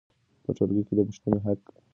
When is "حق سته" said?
1.45-1.79